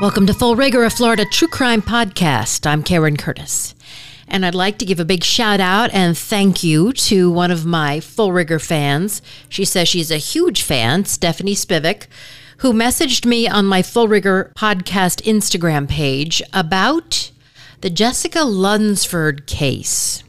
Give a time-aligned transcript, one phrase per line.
[0.00, 2.64] Welcome to Full Rigor, a Florida true crime podcast.
[2.64, 3.74] I'm Karen Curtis.
[4.26, 7.66] And I'd like to give a big shout out and thank you to one of
[7.66, 9.20] my Full Rigor fans.
[9.50, 12.06] She says she's a huge fan, Stephanie Spivak,
[12.58, 17.30] who messaged me on my Full Rigor podcast Instagram page about
[17.82, 20.24] the Jessica Lunsford case.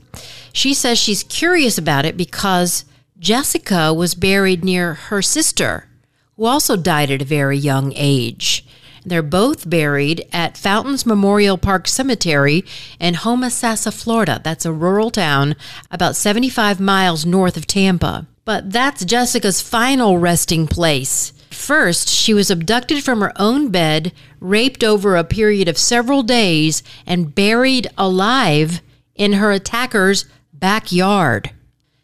[0.52, 2.84] She says she's curious about it because
[3.20, 5.88] Jessica was buried near her sister,
[6.36, 8.66] who also died at a very young age.
[9.06, 12.64] They're both buried at Fountains Memorial Park Cemetery
[13.00, 14.40] in Homosassa, Florida.
[14.44, 15.56] That's a rural town
[15.90, 18.28] about 75 miles north of Tampa.
[18.46, 21.34] But that's Jessica's final resting place.
[21.50, 26.82] First, she was abducted from her own bed, raped over a period of several days,
[27.06, 28.82] and buried alive
[29.16, 31.52] in her attacker's backyard.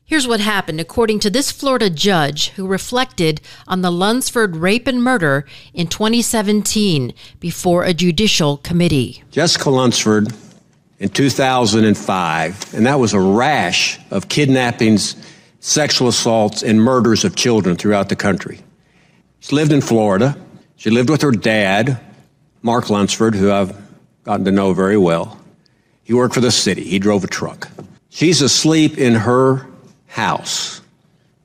[0.09, 5.03] Here's what happened according to this Florida judge who reflected on the Lunsford rape and
[5.03, 5.43] murder
[5.73, 9.22] in 2017 before a judicial committee.
[9.31, 10.30] Jessica Lunsford
[10.99, 15.17] in 2005, and that was a rash of kidnappings,
[15.59, 18.61] sexual assaults, and murders of children throughout the country.
[19.42, 20.38] She lived in Florida.
[20.77, 21.99] She lived with her dad,
[22.61, 23.75] Mark Lunsford, who I've
[24.23, 25.38] gotten to know very well.
[26.03, 27.67] He worked for the city, he drove a truck.
[28.08, 29.67] She's asleep in her
[30.08, 30.81] house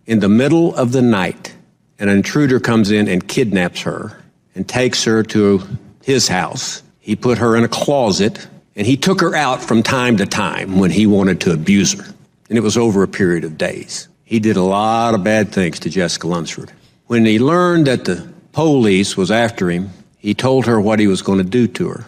[0.07, 1.55] in the middle of the night,
[1.99, 4.19] an intruder comes in and kidnaps her
[4.55, 5.63] and takes her to
[6.03, 6.83] his house.
[7.01, 10.79] He put her in a closet and he took her out from time to time
[10.79, 12.15] when he wanted to abuse her.
[12.49, 14.09] And it was over a period of days.
[14.25, 16.73] He did a lot of bad things to Jessica Lunsford.
[17.07, 21.23] When he learned that the police was after him, he told her what he was
[21.23, 22.05] going to do to her.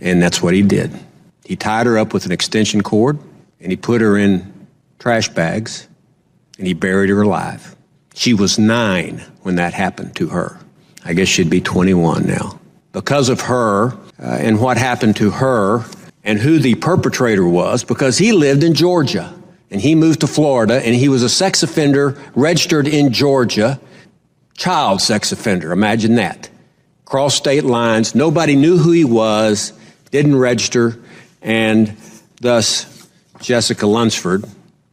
[0.00, 0.92] And that's what he did.
[1.44, 3.18] He tied her up with an extension cord
[3.60, 4.66] and he put her in
[4.98, 5.88] trash bags
[6.58, 7.76] and he buried her alive.
[8.14, 10.58] She was nine when that happened to her.
[11.04, 12.58] I guess she'd be 21 now.
[12.92, 15.84] Because of her uh, and what happened to her
[16.24, 19.32] and who the perpetrator was, because he lived in Georgia
[19.70, 23.80] and he moved to Florida and he was a sex offender registered in Georgia,
[24.54, 25.70] child sex offender.
[25.70, 26.50] Imagine that.
[27.04, 28.14] Cross state lines.
[28.14, 29.72] Nobody knew who he was,
[30.10, 30.98] didn't register,
[31.40, 31.96] and
[32.40, 33.08] thus
[33.40, 34.44] Jessica Lunsford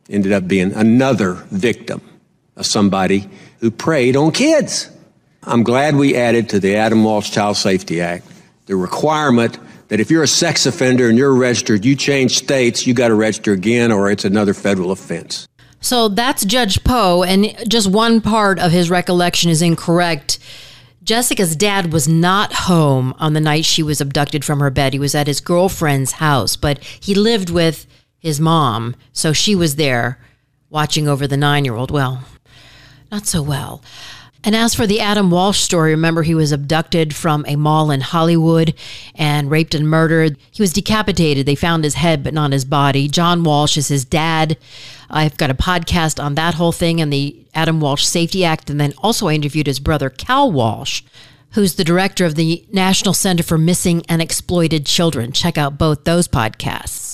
[0.10, 2.02] ended up being another victim
[2.56, 3.30] of somebody
[3.60, 4.90] who preyed on kids.
[5.44, 8.26] I'm glad we added to the Adam Walsh Child Safety Act
[8.66, 12.94] the requirement that if you're a sex offender and you're registered, you change states, you
[12.94, 15.48] got to register again or it's another federal offense.
[15.82, 20.40] So that's Judge Poe, and just one part of his recollection is incorrect.
[21.04, 24.94] Jessica's dad was not home on the night she was abducted from her bed.
[24.94, 27.86] He was at his girlfriend's house, but he lived with
[28.26, 28.96] his mom.
[29.14, 30.20] So she was there
[30.72, 31.92] watching over the nine year old.
[31.92, 32.24] Well,
[33.12, 33.84] not so well.
[34.44, 38.02] And as for the Adam Walsh story, remember he was abducted from a mall in
[38.02, 38.74] Hollywood
[39.14, 40.38] and raped and murdered.
[40.52, 41.46] He was decapitated.
[41.46, 43.08] They found his head, but not his body.
[43.08, 44.58] John Walsh is his dad.
[45.10, 48.72] I've got a podcast on that whole thing and the Adam Walsh Safety Act.
[48.72, 51.04] And then also I interviewed his brother, Cal Walsh,
[51.52, 55.32] who's the director of the National Center for Missing and Exploited Children.
[55.32, 57.05] Check out both those podcasts.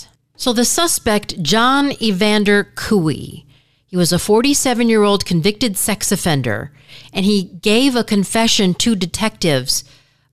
[0.41, 3.45] So the suspect, John Evander Couey,
[3.85, 6.71] he was a 47 year old convicted sex offender,
[7.13, 9.83] and he gave a confession to detectives,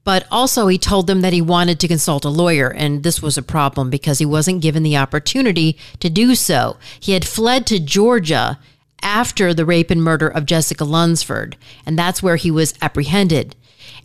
[0.05, 3.37] but also he told them that he wanted to consult a lawyer, and this was
[3.37, 6.79] a problem because he wasn't given the opportunity to do so.
[6.99, 8.59] He had fled to Georgia
[9.03, 13.55] after the rape and murder of Jessica Lunsford, and that's where he was apprehended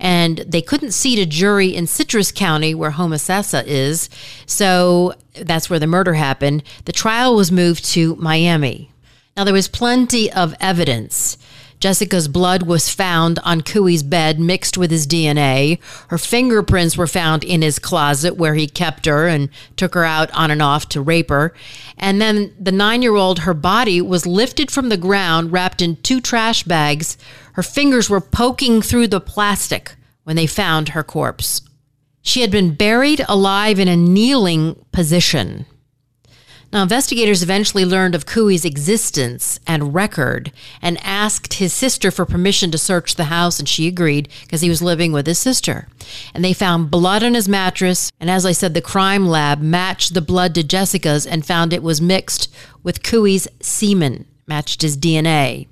[0.04, 4.10] and they couldn't seat a jury in Citrus County, where Homosassa is.
[4.46, 6.62] So that's where the murder happened.
[6.84, 8.92] The trial was moved to Miami.
[9.38, 11.38] Now, there was plenty of evidence.
[11.84, 15.80] Jessica's blood was found on Couey's bed mixed with his DNA.
[16.08, 20.32] Her fingerprints were found in his closet where he kept her and took her out
[20.32, 21.54] on and off to rape her.
[21.98, 25.98] And then the nine year old, her body was lifted from the ground, wrapped in
[25.98, 27.18] two trash bags.
[27.56, 31.64] Her fingers were poking through the plastic when they found her corpse.
[32.22, 35.66] She had been buried alive in a kneeling position.
[36.74, 42.72] Now, investigators eventually learned of Couey's existence and record and asked his sister for permission
[42.72, 45.88] to search the house, and she agreed because he was living with his sister.
[46.34, 50.16] And they found blood on his mattress, and as I said, the crime lab matched
[50.16, 55.68] the blood to Jessica's and found it was mixed with Couey's semen, matched his DNA.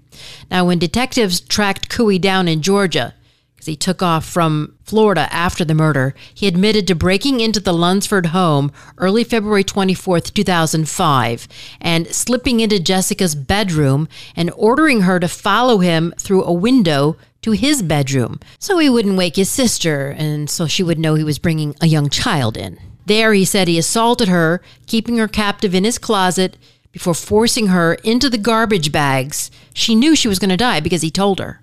[0.52, 3.16] Now, when detectives tracked Couey down in Georgia,
[3.62, 7.74] as he took off from Florida after the murder, he admitted to breaking into the
[7.74, 11.48] Lunsford home early February 24th, 2005,
[11.80, 17.52] and slipping into Jessica's bedroom and ordering her to follow him through a window to
[17.52, 21.38] his bedroom so he wouldn't wake his sister and so she would know he was
[21.38, 22.80] bringing a young child in.
[23.06, 26.58] There, he said he assaulted her, keeping her captive in his closet
[26.92, 29.52] before forcing her into the garbage bags.
[29.72, 31.61] She knew she was going to die because he told her,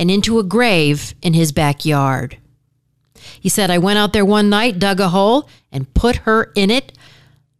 [0.00, 2.38] and into a grave in his backyard.
[3.38, 6.70] He said, I went out there one night, dug a hole, and put her in
[6.70, 6.96] it.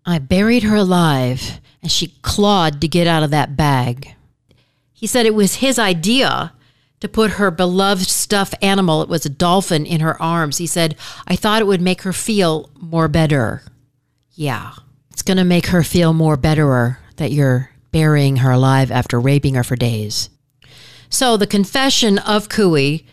[0.07, 4.15] I buried her alive, and she clawed to get out of that bag.
[4.91, 6.55] He said it was his idea
[7.01, 10.57] to put her beloved stuffed animal, it was a dolphin, in her arms.
[10.57, 10.97] He said,
[11.27, 13.63] I thought it would make her feel more better.
[14.33, 14.73] Yeah,
[15.11, 19.57] it's going to make her feel more betterer that you're burying her alive after raping
[19.57, 20.31] her for days.
[21.11, 23.05] So the confession of Couey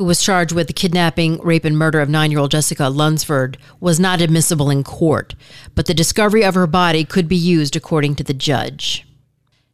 [0.00, 3.58] who was charged with the kidnapping, rape, and murder of nine year old Jessica Lunsford,
[3.80, 5.34] was not admissible in court,
[5.74, 9.06] but the discovery of her body could be used according to the judge.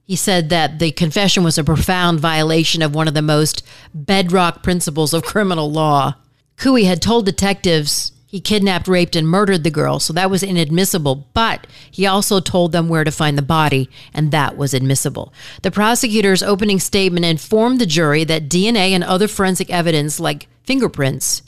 [0.02, 3.64] He said that the confession was a profound violation of one of the most
[3.94, 6.16] bedrock principles of criminal law.
[6.56, 11.28] Couey had told detectives he kidnapped, raped, and murdered the girl, so that was inadmissible.
[11.32, 15.32] But he also told them where to find the body, and that was admissible.
[15.62, 21.43] The prosecutor's opening statement informed the jury that DNA and other forensic evidence, like fingerprints,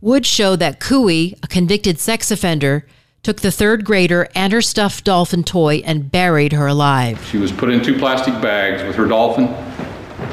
[0.00, 2.86] would show that Couey, a convicted sex offender,
[3.22, 7.22] took the third grader and her stuffed dolphin toy and buried her alive.
[7.30, 9.48] She was put in two plastic bags with her dolphin,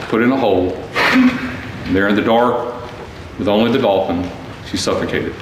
[0.09, 0.69] put in a hole.
[1.91, 2.81] There in the dark,
[3.37, 4.29] with only the dolphin,
[4.69, 5.35] she suffocated.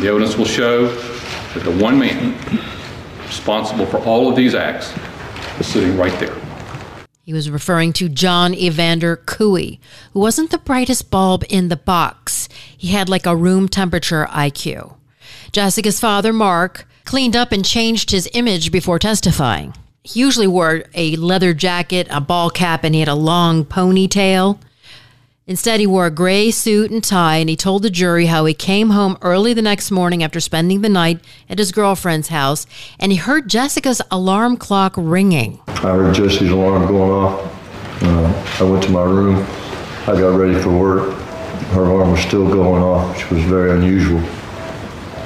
[0.00, 2.38] The evidence will show that the one man
[3.26, 4.92] responsible for all of these acts
[5.58, 6.36] is sitting right there.
[7.22, 9.80] He was referring to John Evander Couey,
[10.12, 12.48] who wasn't the brightest bulb in the box.
[12.76, 14.94] He had like a room temperature IQ.
[15.50, 19.74] Jessica's father, Mark, cleaned up and changed his image before testifying.
[20.04, 24.60] He usually wore a leather jacket, a ball cap, and he had a long ponytail.
[25.48, 28.52] Instead, he wore a gray suit and tie, and he told the jury how he
[28.52, 32.66] came home early the next morning after spending the night at his girlfriend's house,
[32.98, 35.60] and he heard Jessica's alarm clock ringing.
[35.68, 38.02] I heard Jesse's alarm going off.
[38.02, 39.36] Uh, I went to my room.
[40.08, 41.14] I got ready for work.
[41.70, 44.20] Her alarm was still going off, which was very unusual.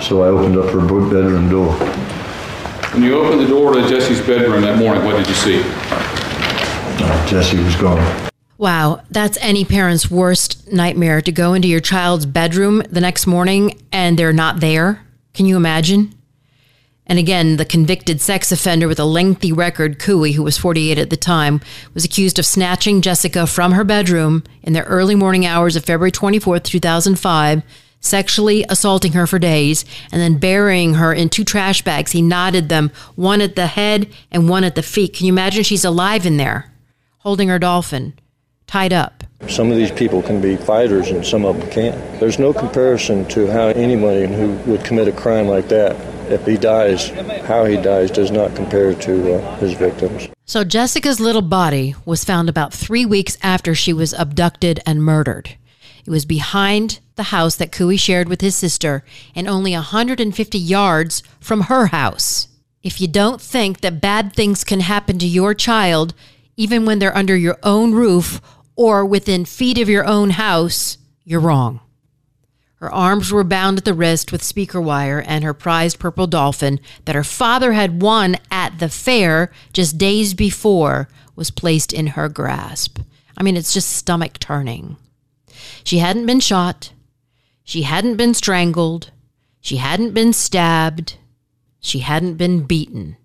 [0.02, 1.72] So I opened up her bedroom door.
[2.92, 5.62] When you opened the door to Jesse's bedroom that morning, what did you see?
[5.64, 8.29] Uh, Jesse was gone.
[8.60, 13.80] Wow, that's any parent's worst nightmare to go into your child's bedroom the next morning
[13.90, 15.00] and they're not there.
[15.32, 16.14] Can you imagine?
[17.06, 21.08] And again, the convicted sex offender with a lengthy record, Couey, who was 48 at
[21.08, 21.62] the time,
[21.94, 26.12] was accused of snatching Jessica from her bedroom in the early morning hours of February
[26.12, 27.62] 24, 2005,
[28.00, 32.12] sexually assaulting her for days, and then burying her in two trash bags.
[32.12, 35.14] He knotted them, one at the head and one at the feet.
[35.14, 36.70] Can you imagine she's alive in there,
[37.20, 38.12] holding her dolphin?
[38.70, 39.24] Tied up.
[39.48, 42.20] Some of these people can be fighters and some of them can't.
[42.20, 45.96] There's no comparison to how anybody who would commit a crime like that,
[46.30, 47.08] if he dies,
[47.48, 50.28] how he dies does not compare to uh, his victims.
[50.44, 55.56] So Jessica's little body was found about three weeks after she was abducted and murdered.
[56.06, 59.02] It was behind the house that Couey shared with his sister
[59.34, 62.46] and only 150 yards from her house.
[62.84, 66.14] If you don't think that bad things can happen to your child,
[66.56, 68.40] even when they're under your own roof
[68.80, 71.80] or within feet of your own house, you're wrong.
[72.76, 76.80] Her arms were bound at the wrist with speaker wire, and her prized purple dolphin
[77.04, 82.30] that her father had won at the fair just days before was placed in her
[82.30, 83.00] grasp.
[83.36, 84.96] I mean, it's just stomach turning.
[85.84, 86.94] She hadn't been shot.
[87.62, 89.10] She hadn't been strangled.
[89.60, 91.18] She hadn't been stabbed.
[91.80, 93.18] She hadn't been beaten.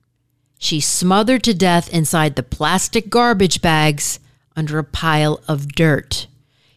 [0.59, 4.19] She smothered to death inside the plastic garbage bags
[4.55, 6.27] under a pile of dirt.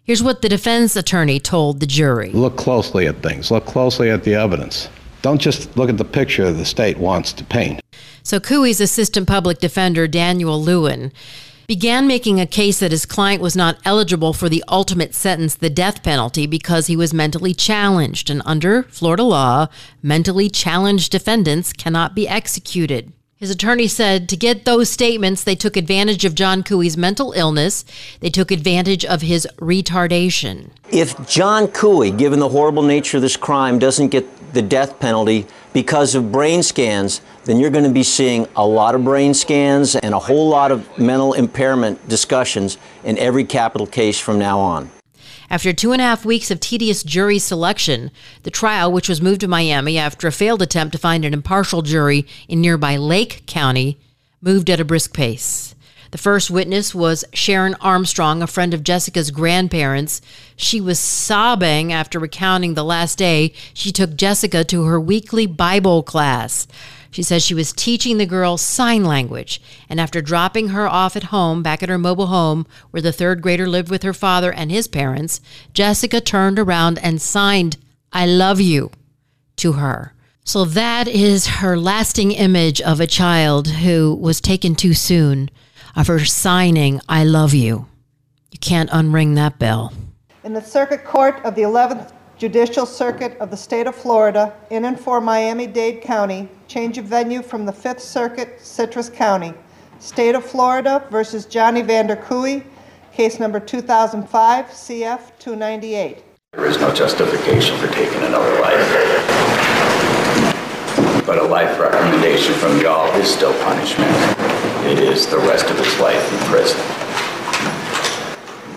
[0.02, 4.24] Here's what the defense attorney told the jury Look closely at things, look closely at
[4.24, 4.88] the evidence.
[5.20, 7.80] Don't just look at the picture the state wants to paint.
[8.22, 11.12] So, Couey's assistant public defender, Daniel Lewin,
[11.66, 15.68] began making a case that his client was not eligible for the ultimate sentence, the
[15.68, 18.30] death penalty, because he was mentally challenged.
[18.30, 19.66] And under Florida law,
[20.02, 23.12] mentally challenged defendants cannot be executed.
[23.38, 27.84] His attorney said to get those statements, they took advantage of John Couey's mental illness.
[28.18, 30.70] They took advantage of his retardation.
[30.90, 35.46] If John Couey, given the horrible nature of this crime, doesn't get the death penalty
[35.72, 39.94] because of brain scans, then you're going to be seeing a lot of brain scans
[39.94, 44.90] and a whole lot of mental impairment discussions in every capital case from now on.
[45.50, 48.10] After two and a half weeks of tedious jury selection,
[48.42, 51.80] the trial, which was moved to Miami after a failed attempt to find an impartial
[51.80, 53.98] jury in nearby Lake County,
[54.42, 55.74] moved at a brisk pace.
[56.10, 60.20] The first witness was Sharon Armstrong, a friend of Jessica's grandparents.
[60.56, 66.02] She was sobbing after recounting the last day she took Jessica to her weekly Bible
[66.02, 66.66] class.
[67.10, 71.24] She says she was teaching the girl sign language, and after dropping her off at
[71.24, 74.70] home, back at her mobile home where the third grader lived with her father and
[74.70, 75.40] his parents,
[75.72, 77.78] Jessica turned around and signed,
[78.12, 78.90] I love you,
[79.56, 80.14] to her.
[80.44, 85.50] So that is her lasting image of a child who was taken too soon
[85.96, 87.86] of her signing, I love you.
[88.50, 89.92] You can't unring that bell.
[90.44, 94.84] In the Circuit Court of the 11th Judicial Circuit of the State of Florida, in
[94.84, 99.52] and for Miami Dade County, change of venue from the 5th Circuit, Citrus County.
[99.98, 102.62] State of Florida versus John Evander Couey,
[103.12, 106.24] case number 2005 CF 298.
[106.52, 108.78] There is no justification for taking another life.
[111.26, 116.00] But a life recommendation from y'all is still punishment it is the rest of his
[116.00, 116.97] life in prison.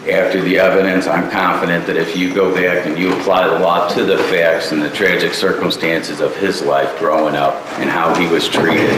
[0.09, 3.87] After the evidence, I'm confident that if you go back and you apply the law
[3.89, 8.25] to the facts and the tragic circumstances of his life growing up and how he
[8.25, 8.89] was treated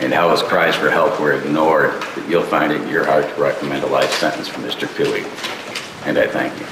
[0.00, 3.34] and how his cries for help were ignored, that you'll find it in your heart
[3.34, 4.86] to recommend a life sentence for Mr.
[4.88, 5.24] Couey.
[6.06, 6.66] And I thank you.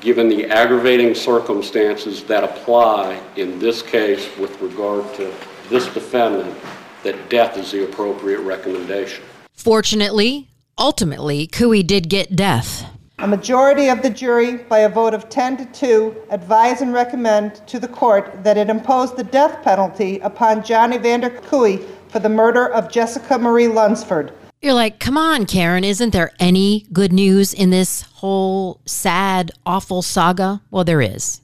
[0.00, 5.32] Given the aggravating circumstances that apply in this case with regard to
[5.68, 6.58] this defendant,
[7.04, 9.22] that death is the appropriate recommendation.
[9.54, 10.48] Fortunately,
[10.80, 12.86] ultimately, Couey did get death.
[13.20, 17.66] A majority of the jury, by a vote of 10 to 2, advise and recommend
[17.68, 22.30] to the court that it impose the death penalty upon John Evander Couey for the
[22.30, 24.32] murder of Jessica Marie Lunsford.
[24.62, 30.02] You're like, come on, Karen, isn't there any good news in this whole sad, awful
[30.02, 30.62] saga?
[30.70, 31.40] Well, there is.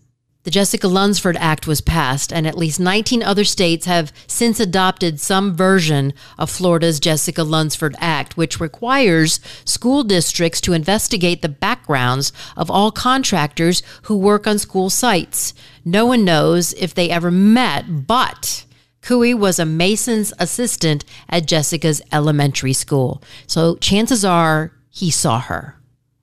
[0.47, 5.19] The Jessica Lunsford Act was passed, and at least 19 other states have since adopted
[5.19, 12.33] some version of Florida's Jessica Lunsford Act, which requires school districts to investigate the backgrounds
[12.57, 15.53] of all contractors who work on school sites.
[15.85, 18.67] No one knows if they ever met, but
[19.03, 23.21] Couey was a Mason's assistant at Jessica's elementary school.
[23.49, 25.75] So chances are he saw her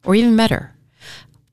[0.06, 0.74] or even met her.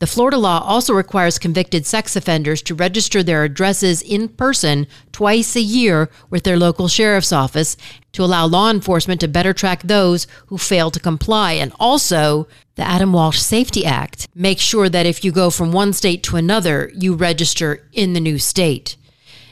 [0.00, 5.54] The Florida law also requires convicted sex offenders to register their addresses in person twice
[5.54, 7.76] a year with their local sheriff's office
[8.12, 11.52] to allow law enforcement to better track those who fail to comply.
[11.52, 15.92] And also, the Adam Walsh Safety Act makes sure that if you go from one
[15.92, 18.97] state to another, you register in the new state.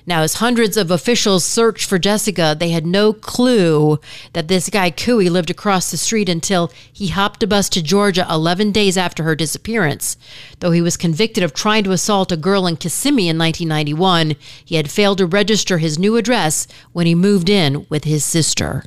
[0.08, 4.00] Now, as hundreds of officials searched for Jessica, they had no clue
[4.32, 8.26] that this guy Couey lived across the street until he hopped a bus to Georgia
[8.30, 10.16] 11 days after her disappearance.
[10.60, 14.76] Though he was convicted of trying to assault a girl in Kissimmee in 1991, he
[14.76, 18.84] had failed to register his new address when he moved in with his sister.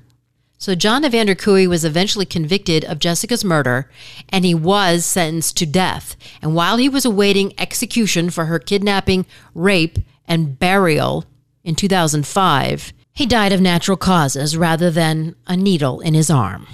[0.57, 3.89] So John Evander Couey was eventually convicted of Jessica's murder,
[4.29, 6.15] and he was sentenced to death.
[6.41, 9.99] And while he was awaiting execution for her kidnapping, rape,
[10.31, 11.25] and burial
[11.65, 16.67] in 2005, he died of natural causes rather than a needle in his arm.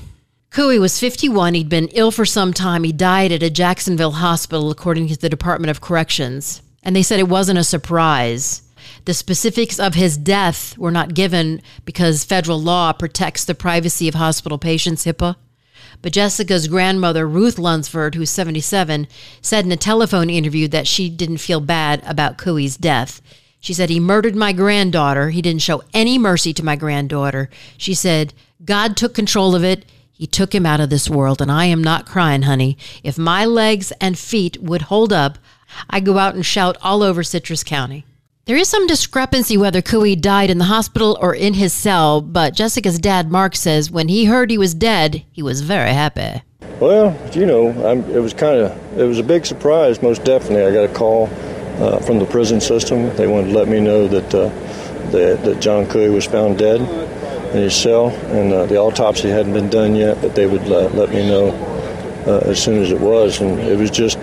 [0.52, 1.56] Couey was 51.
[1.56, 2.84] He'd been ill for some time.
[2.84, 6.62] He died at a Jacksonville hospital, according to the Department of Corrections.
[6.84, 8.62] And they said it wasn't a surprise.
[9.06, 14.14] The specifics of his death were not given because federal law protects the privacy of
[14.14, 15.36] hospital patients, HIPAA.
[16.04, 19.08] But Jessica's grandmother, Ruth Lunsford, who's 77,
[19.42, 23.22] said in a telephone interview that she didn't feel bad about Couey's death.
[23.60, 25.30] She said, He murdered my granddaughter.
[25.30, 27.50] He didn't show any mercy to my granddaughter.
[27.78, 28.34] She said,
[28.64, 29.86] God took control of it.
[30.12, 32.78] He took him out of this world, and I am not crying, honey.
[33.04, 35.38] If my legs and feet would hold up,
[35.90, 38.04] I'd go out and shout all over Citrus County.
[38.46, 42.56] There is some discrepancy whether Couey died in the hospital or in his cell, but
[42.56, 46.42] Jessica's dad, Mark, says when he heard he was dead, he was very happy.
[46.80, 50.64] Well, you know, I'm, it was kind of, it was a big surprise, most definitely.
[50.64, 51.28] I got a call
[51.80, 53.16] uh, from the prison system.
[53.16, 54.50] They wanted to let me know that uh,
[55.12, 59.54] that, that John Couey was found dead in his cell, and uh, the autopsy hadn't
[59.54, 61.50] been done yet, but they would let, let me know
[62.28, 64.18] uh, as soon as it was, and it was just,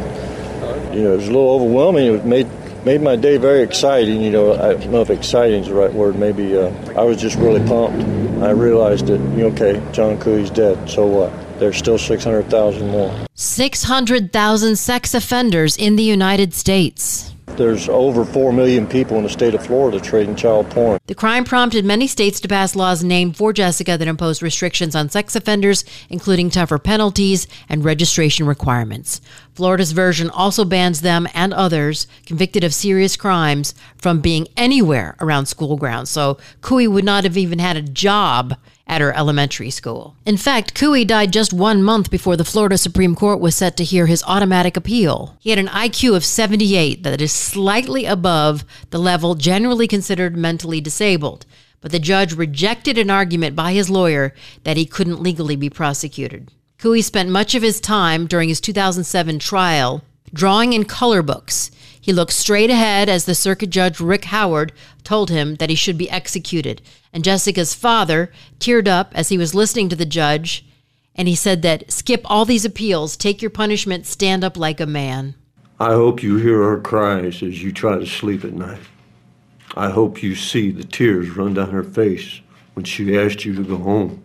[0.93, 2.15] you know, it was a little overwhelming.
[2.15, 2.49] It made
[2.85, 4.21] made my day very exciting.
[4.21, 6.17] You know, I don't know if exciting is the right word.
[6.17, 8.05] Maybe uh, I was just really pumped.
[8.43, 10.91] I realized that, okay, John Couey's dead.
[10.91, 11.59] So what?
[11.59, 13.27] There's still 600,000 more.
[13.35, 17.34] 600,000 sex offenders in the United States.
[17.57, 20.99] There's over 4 million people in the state of Florida trading child porn.
[21.07, 25.09] The crime prompted many states to pass laws named for Jessica that impose restrictions on
[25.09, 29.21] sex offenders, including tougher penalties and registration requirements.
[29.55, 35.47] Florida's version also bans them and others convicted of serious crimes from being anywhere around
[35.47, 36.11] school grounds.
[36.11, 40.17] So Couey would not have even had a job at her elementary school.
[40.27, 43.85] In fact, Couey died just one month before the Florida Supreme Court was set to
[43.85, 45.37] hear his automatic appeal.
[45.41, 50.81] He had an IQ of 78 that is slightly above the level generally considered mentally
[50.81, 51.47] disabled,
[51.81, 56.51] but the judge rejected an argument by his lawyer that he couldn't legally be prosecuted.
[56.79, 60.03] Couey spent much of his time during his 2007 trial
[60.35, 61.71] drawing in color books.
[62.05, 65.97] He looked straight ahead as the circuit judge Ric Howard told him that he should
[65.97, 66.83] be executed.
[67.15, 68.31] And Jessica's father
[68.61, 70.67] teared up as he was listening to the judge,
[71.15, 74.87] and he said that skip all these appeals, take your punishment, stand up like a
[74.87, 75.35] man.
[75.81, 78.83] I hope you hear her cries as you try to sleep at night.
[79.75, 82.43] I hope you see the tears run down her face
[82.75, 84.23] when she asked you to go home.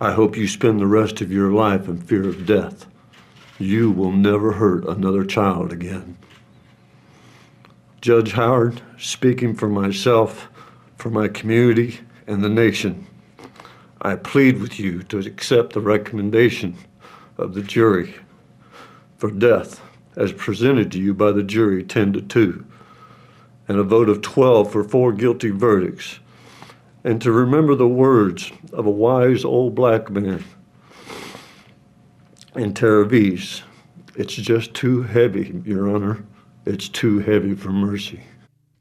[0.00, 2.86] I hope you spend the rest of your life in fear of death.
[3.60, 6.16] You will never hurt another child again.
[8.00, 10.48] Judge Howard, speaking for myself,
[10.96, 13.06] for my community, and the nation,
[14.00, 16.74] I plead with you to accept the recommendation
[17.36, 18.14] of the jury
[19.18, 19.82] for death
[20.16, 22.64] as presented to you by the jury 10 to 2,
[23.68, 26.18] and a vote of 12 for four guilty verdicts,
[27.04, 30.42] and to remember the words of a wise old black man
[32.54, 33.62] in Terravis.
[34.16, 36.24] It's just too heavy, Your Honor.
[36.66, 38.20] It's too heavy for mercy.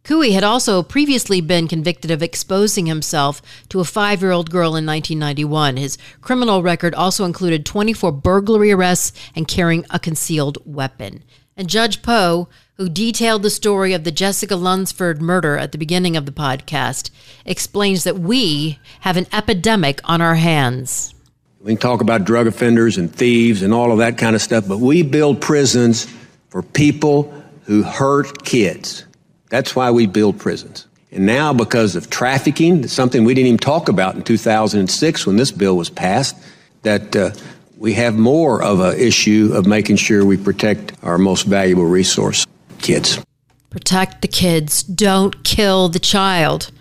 [0.04, 4.76] Couey had also previously been convicted of exposing himself to a five year old girl
[4.76, 5.78] in 1991.
[5.78, 11.24] His criminal record also included 24 burglary arrests and carrying a concealed weapon.
[11.56, 16.16] And Judge Poe, who detailed the story of the Jessica Lunsford murder at the beginning
[16.18, 17.12] of the podcast,
[17.46, 21.14] explains that we have an epidemic on our hands.
[21.62, 24.66] We can talk about drug offenders and thieves and all of that kind of stuff,
[24.68, 26.08] but we build prisons
[26.50, 27.34] for people
[27.66, 29.04] who hurt kids.
[29.50, 30.88] That's why we build prisons.
[31.12, 35.52] And now, because of trafficking, something we didn't even talk about in 2006 when this
[35.52, 36.38] bill was passed,
[36.84, 37.32] that uh,
[37.78, 42.46] we have more of an issue of making sure we protect our most valuable resource
[42.78, 43.22] kids.
[43.70, 44.82] Protect the kids.
[44.84, 46.72] Don't kill the child.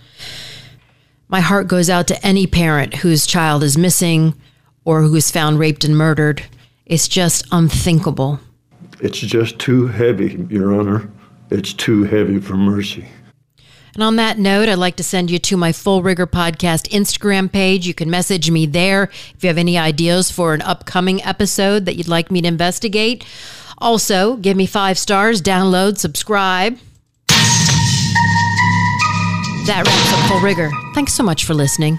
[1.28, 4.34] My heart goes out to any parent whose child is missing
[4.88, 6.42] or who is found raped and murdered.
[6.86, 8.40] It's just unthinkable.
[9.02, 11.10] It's just too heavy, Your Honor.
[11.50, 13.06] It's too heavy for mercy.
[13.92, 17.52] And on that note, I'd like to send you to my Full Rigor Podcast Instagram
[17.52, 17.86] page.
[17.86, 21.96] You can message me there if you have any ideas for an upcoming episode that
[21.96, 23.26] you'd like me to investigate.
[23.76, 26.78] Also, give me five stars, download, subscribe.
[29.66, 30.70] That wraps up Full Rigor.
[30.94, 31.98] Thanks so much for listening.